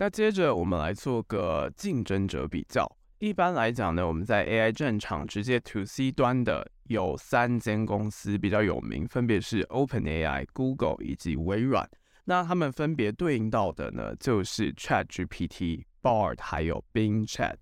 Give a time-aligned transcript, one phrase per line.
[0.00, 2.88] 那接着我们来做个竞争者比较。
[3.18, 11.84] 一般来讲呢，我们在 AI 战场直接 To C 端的有三间公司比较有名，分别是 OpenAI、Google 以及微软。
[12.24, 17.56] 那他们分别对应到的呢，就是 ChatGPT、Bard 还有 Bing Chat。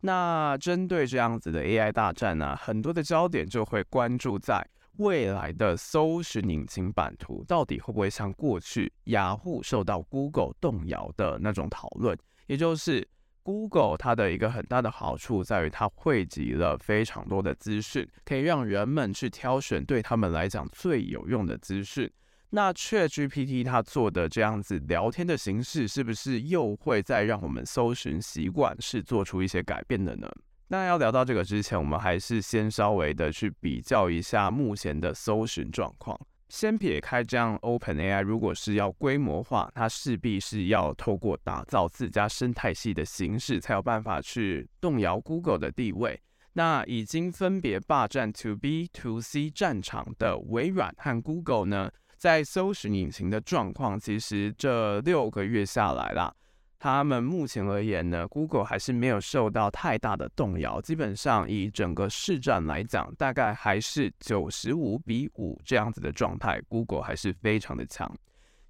[0.00, 4.66] 那针对这样子的 AI 大战呢，很多的焦点就会关注在
[4.98, 12.16] 未来的搜寻引擎版图到底会不会像过去雅虎受到 Google 动摇的那种讨论，
[12.46, 13.08] 也就是。
[13.44, 22.10] Google 它的一个很大的好处在于它汇集了非常多的资讯，可以让人们去挑选对他们来讲最有用的资讯。
[22.50, 30.28] 那 ChatGPT 它做的这样子聊天的形式，是不是又会再让我们搜寻习惯是做出一些改变的呢？
[30.70, 36.18] 那要聊到这个之前，我们还是先稍微的去比较一下目前的搜寻状况。
[36.50, 46.20] 先撇开这样，OpenAI 如果是要规模化，它势必是要透过打造自家生态系的形式，才有办法去动摇 Google 的地位。
[46.52, 56.34] 那已经分别霸占 To B、To C 战场的微软和 Google 呢，在搜寻引擎的状况，其实这六个月下来啦。
[56.80, 60.80] 他们目前而言呢，Google 还是没有受到太大的动摇。
[60.80, 66.62] 基本上以整个市占来讲，大概还是九十五比五这样子的状态。
[66.68, 68.08] Google 还是非常的强。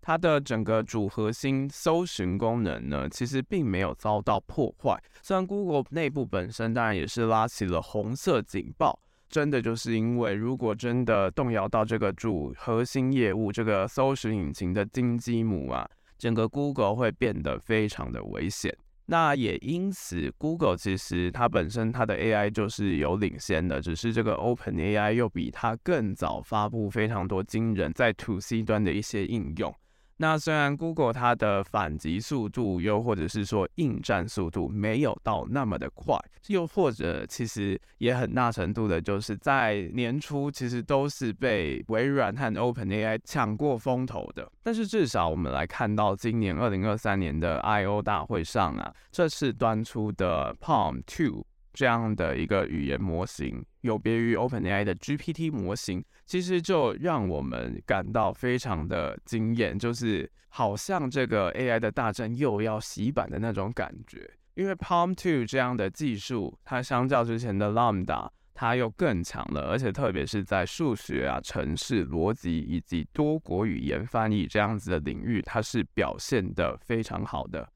[0.00, 4.98] 它的整个主核心搜寻功能呢，其实并没有遭到破坏。
[5.20, 15.86] 虽然 Google 内部本身当然也是拉起了红色警报，真的就是因为如果真的动摇到这个主核心业务，这个搜寻引擎的金鸡母啊。
[16.18, 29.74] 整个 Google 会变得非常的危险，那也因此，Google 其实它本身它的 AI 就是有领先的，只是这个 OpenAI 又比它更早发布非常多惊人在 To C 端的一些应用。
[30.20, 44.50] 那虽然 Google 它的反击速度，又或者是说应战速度没有到那么的快，又或者其实也很大程度的就是在年初其实都是被微软和 OpenAI 抢过风头的。
[44.62, 51.44] 但是至少我们来看到今年二零二三年的 I/O 大会上啊，这次端出的 PaLM 2。
[51.72, 64.30] 这样的一个语言模型，有别于 OpenAI 的 GPT 模型，其实就让我们感到非常的惊艳，就是好像这个 AI 的大战又要洗版的那种感觉。
[64.54, 77.68] 因为 PaLM 2这样的技术，它相较之前的 Lambda，它又更强了，而且特别是在数学啊、程式逻辑以及多国语言翻译这样子的领域，它是表现得非常好的。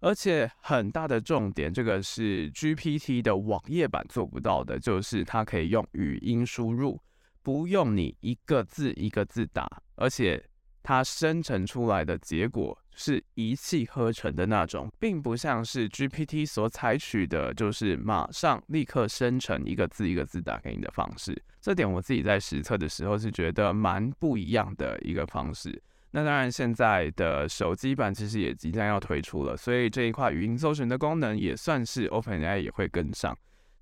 [0.00, 6.98] 而且很大的重点，这个是 GPT 的网页版做不到的，就是它可以用语音输入，
[7.42, 10.42] 不用你一个字一个字打，而且
[10.82, 21.40] 它生成出来的结果是一气呵成的那种，并不像是 GPT 所采取的，就是马上立刻生成一个字一个字打给你的方式。
[21.60, 25.82] 这点我自己在实测的时候是觉得蛮不一样的一个方式。
[26.12, 33.36] 那当然，现在的手机版其实也即将要推出了，所以这一块语音搜寻的功能也算是 OpenAI 也会跟上。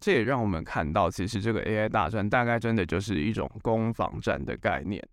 [0.00, 5.06] 这也让我们看到，其实这个 AI 大战大概真的就是一种攻防战的概念。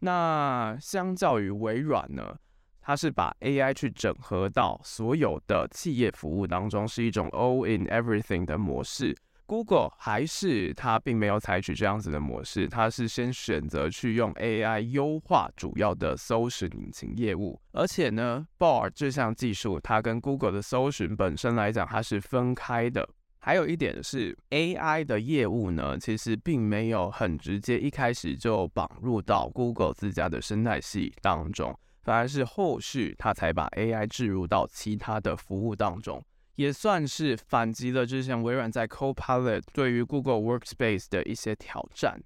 [0.00, 2.36] 那相较于微软呢，
[2.80, 9.16] 它是把 AI 去整合到所有的企业服务当中，是一种 All in Everything 的模式。
[9.48, 23.08] Google 还是它并没有采取这样子的模式，它是先选择去用 AI 优化主要的搜寻引擎业务，而且呢，Bard 这项技术它跟 Google 的搜寻本身来讲它是分开的。
[23.38, 36.22] 还有一点是 AI 的业务呢，其实并没有很直接一开始就绑入到 Google 自家的生态系当中，反而是后续它才把 AI 置入到其他的服务当中。
[36.58, 42.20] 也算是反击了之前微软在 Copilot 对于 Google Workspace 的一些挑战，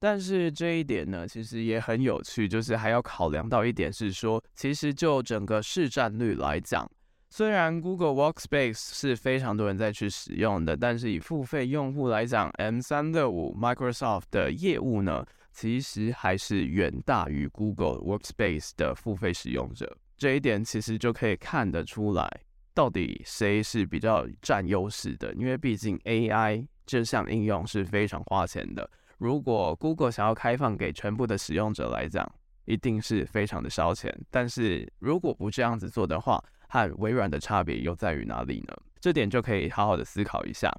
[0.00, 6.90] 但是这一点呢，其实也很有趣，就是还要考量到一点是说，其实就整个市占率来讲，
[7.30, 22.28] 虽然 Google Workspace 是非常多人在去使用的，但是以付费用户来讲，M365 Microsoft 的业务呢，其实还是远大于 Google Workspace 的付费使用者，这一点其实就可以看得出来。
[22.74, 25.32] 到底谁是比较占优势的？
[25.34, 28.90] 因为毕竟 AI 这项应用是非常花钱的。
[29.18, 32.26] 如果 Google 想要开放给全部的使用者来讲，
[32.64, 34.12] 一定是非常的烧钱。
[34.30, 38.74] 但是如果不这样子做的话，和微软的差别又在于哪里呢？
[38.98, 40.72] 这点就可以好好的思考一下。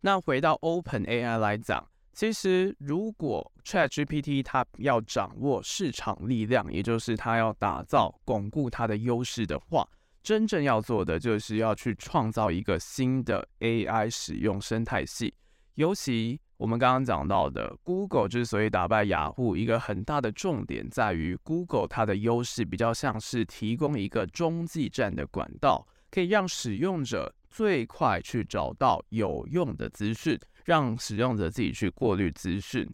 [0.00, 1.88] 那回到 OpenAI 来讲。
[2.16, 9.86] 其实，如果 ChatGPT 它要掌握市场力量，也就是它要打造、巩固它的优势的话，
[10.22, 15.34] 真正要做的就是要去创造一个新的 AI 使用生态系。
[15.74, 30.40] 尤其我们刚刚讲到的，Google 之所以打败雅虎，一个很大的重点在于 Google 它的优势比较像是提供一个中继站的管道，可以让使用者最快去找到有用的资讯。
[30.66, 32.84] 让使用者自己去过滤资讯。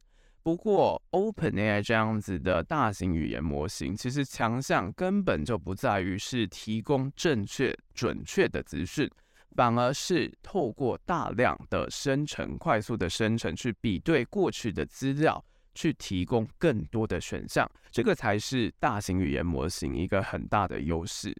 [0.43, 9.09] 不过，OpenAI 这样子的大型语言模型，其实强项根本就不在于是提供正确、准确的资讯，
[9.57, 15.43] 反而是透过大量的生成、快速的生成，去比对过去的资料，
[15.75, 17.67] 去提供更多的选项。
[17.91, 21.35] 这个才是大型语言模型一个很大的优势。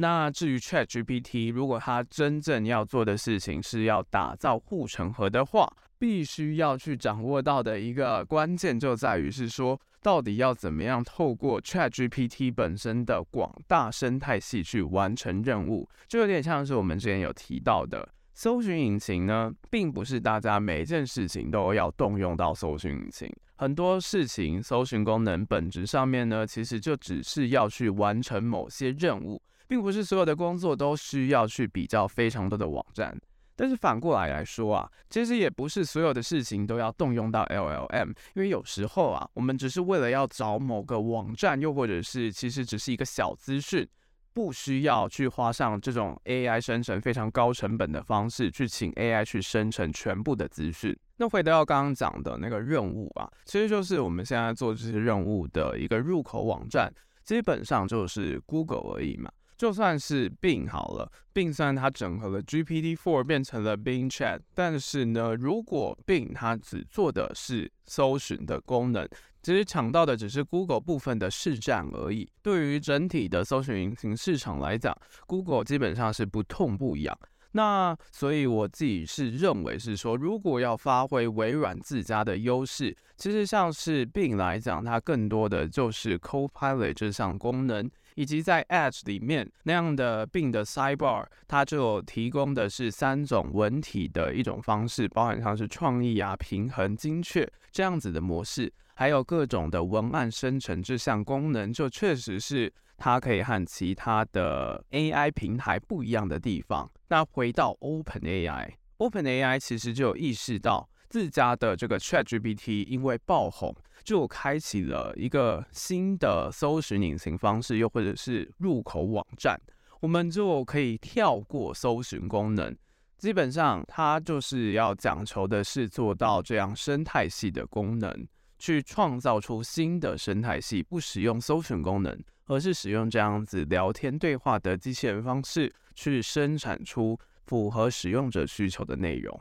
[0.00, 29.42] 那至于 ChatGPT，如果它真正要做的事情是要打造护城河的话，必须要去掌握到的一个关键就在于是说，到底要怎么样透过 ChatGPT 本身的广大生态系去完成任务，就有点像是我们之前有提到的，搜寻引擎呢，并不是大家每一件事情都要动用到搜寻引擎，很多事情搜寻功能本质上面呢，其实就只是要去完成某些任务。
[29.70, 33.16] 并不是所有的工作都需要去比较非常多的网站，
[33.54, 43.88] 但是反过来来说啊，其实也不是所有的事情都要动用到 LLM，因为有时候啊，我们只是为了要找某个网站，又或者是其实只是一个小资讯，
[44.32, 50.92] 不需要去花上这种 AI 生成非常高成本的方式去请 AI 去生成全部的资讯。
[51.16, 56.92] 那回到刚刚讲的那个任务啊，其实就是我们现在做这些任务的一个入口网站，
[57.22, 59.30] 基本上就是 Google 而已嘛。
[59.60, 69.06] 就算是 Bing 好了，Bing 虽然它整合了 GPT-4 变成了 Bing Chat，但是呢，如果 Bing 它只做的是搜寻的功能，
[69.42, 72.26] 其实抢到的只是 Google 部分的市占而已。
[72.40, 74.96] 对于整体的搜寻引擎市场来讲
[75.26, 77.14] ，Google 基本上是不痛不痒。
[77.52, 87.90] 那所以我自己是认为是说，如果要发挥微软自家的优势，其实像是 Bing 来讲，它更多的就是 Copilot 这项功能。
[88.14, 106.90] 以及在 Edge 里面那样的 Bing 的 Sidebar，它就提供的是三种文体的一种方式，包含像是创意啊、平衡、精确这样子的模式，还有各种的文案生成这项功能，就确实是它可以和其他的 AI 平台不一样的地方。
[107.08, 113.76] 那回到 OpenAI，OpenAI 其实就有意识到自家的这个 ChatGPT 因为爆红。
[114.02, 119.60] 就开启了一个新的搜寻引擎方式，又或者是入口网站，
[120.00, 122.74] 我们就可以跳过搜寻功能。
[123.18, 128.26] 基本上，它就是要讲求的是做到这样生态系的功能，
[128.58, 139.38] 去创造出新的生态系，不使用搜寻功能，而是使用这样子聊天对话的机器人方式，去生产出符合使用者需求的内容。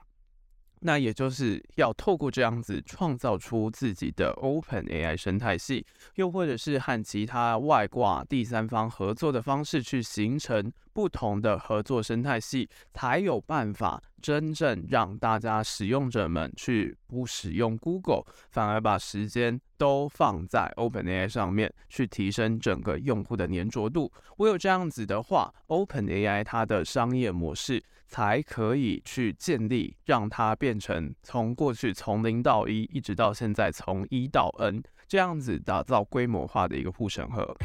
[0.81, 5.86] 那也就是要透过这样子创造出自己的 Open AI 生态系，
[6.16, 24.12] 又或者是和其他外挂第三方合作的方式去形成不同的合作生态系，才有办法真正让大家使用者们去不使用 Google，反而把时间都放在 Open AI 上面，去提升整个用户的粘着度。
[24.38, 27.84] 唯有这样子的话，Open AI 它的商业模式。
[28.10, 37.56] 才可以去建立，让它变成从过去从零到一，一直到现在从一到 N 这样子打造规模化的一个护城河。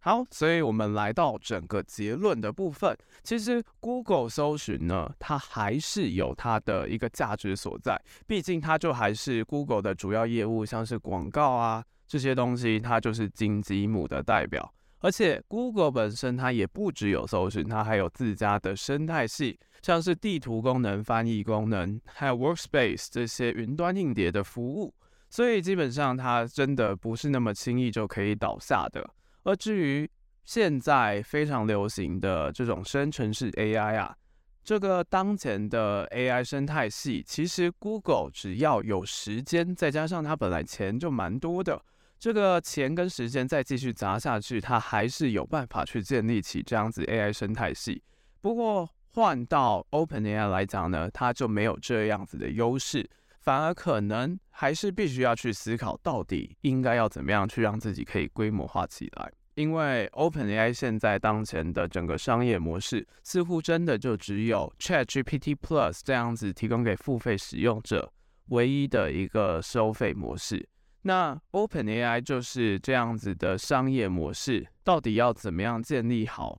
[0.00, 2.94] 好，所以我们来到整个结论的部分。
[3.22, 14.74] 其实 Google 搜寻呢，它还是有它的一个价值所在，毕竟它就还是 Google 的主要业务，像是广告啊这些东西，它就是金鸡母的代表。
[15.04, 24.94] 而且，Google 本身它也不只有搜寻，它还有自家的生态系，像是地图功能、翻译功能，还有 Workspace 这些云端硬碟的服务。
[25.28, 29.06] 所以基本上它真的不是那么轻易就可以倒下的。
[29.42, 30.10] 而至于
[30.42, 34.16] 现在非常流行的这种生成式 AI 啊，
[34.62, 41.82] 这个当前的 AI 生态系，其实 Google 只要有时间，再加上它本来钱就蛮多的。
[42.24, 48.02] 这个钱跟时间再继续砸下去，它还是有办法去建立起这样子 AI 生态系。
[48.40, 53.06] 不过换到 OpenAI 来讲呢，它就没有这样子的优势，
[53.40, 59.30] 反而可能还是必须要去思考，到底应该要怎么样去让自己可以规模化起来。
[59.56, 68.10] 因为 OpenAI 现在当前的整个商业模式，似乎真的就只有 ChatGPT Plus 这样子提供给付费使用者
[68.46, 70.66] 唯一的一个收费模式。
[71.06, 76.58] 那 OpenAI 就是这样子的商业模式，到底要怎么样建立好？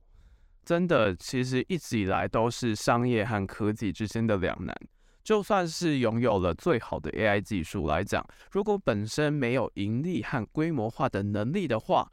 [0.64, 4.72] 真的，其实一直以来都是商业和科技之间的两难。
[5.24, 12.08] 就算是拥有了最好的 AI 技术来讲，如果本身没有盈利和规模化的能力的话，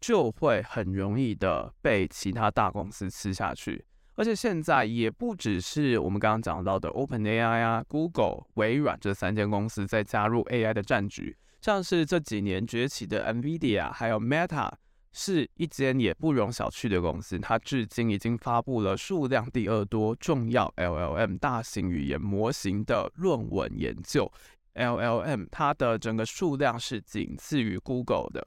[0.00, 3.84] 就会很容易的被其他大公司吃下去。
[4.14, 11.36] 而且现在也不只是我们刚刚讲到的 OpenAI 啊、Google、微软这三间公司在加入 AI 的战局。
[11.62, 14.68] 像是这几年崛起的 NVIDIA，还有 Meta，
[15.12, 17.38] 是一间也不容小觑的公司。
[17.38, 24.28] 它至今已经发布了数量第二多重要 LLM 大型语言模型的论文研究。
[24.74, 28.44] LLM 它的整个数量是仅次于 Google 的。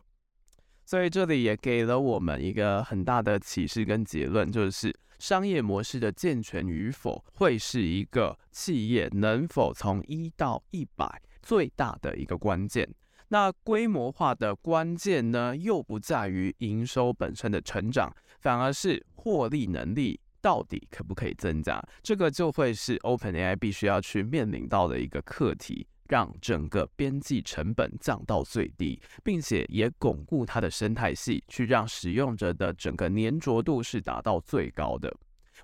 [0.84, 12.94] 所以这里也给了我们一个很大的启示跟结论，就是商业模式的健全与否，会是一个企业能否从一到一百最大的一个关键。
[13.30, 21.82] 那规模化的关键呢，又不在于营收本身的成长，反而是获利能力到底可不可以增加？
[22.04, 35.12] 这个就会是 OpenAI 必须要去面临到的一个课题，让整个边际成本降到最低，并且也巩固它的生态系，去让使用者的整个黏着度是达到最高的。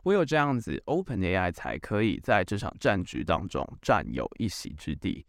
[0.04, 5.24] 唯有这样子，OpenAI 才可以在这场战局当中占有一席之地。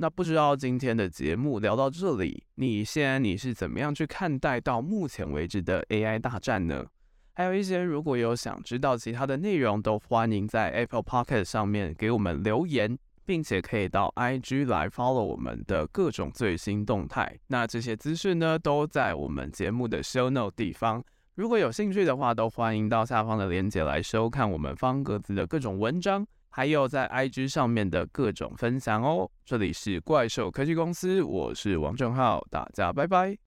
[0.00, 6.86] 那不知道今天的节目聊到这里，你现在你是怎么样去看待到目前为止的 AI 大战呢？
[7.32, 17.36] 还有一些如果有想知道其他的内容，都欢迎在 Apple Podcast 上面给我们留言，并且可以到 IG 来 follow 我们的各种最新动态。
[17.48, 21.02] 那这些资讯呢，都在我们节目的 Show Note 地方。
[21.34, 26.24] 如果有兴趣的话，都欢迎到下方的链接来收看我们方格子的各种文章。
[26.58, 29.30] 还有在 IG 上面的各种分享哦。
[29.44, 33.36] 这里是怪兽科技公司，我是王正浩，大家拜拜。